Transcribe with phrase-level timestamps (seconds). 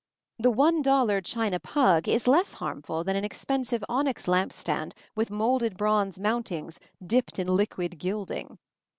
[0.39, 5.29] The one dollar china pug is less harmful than an expensive onyx lamp stand with
[5.29, 8.57] moulded bronze mountings dipped in liquid gilding.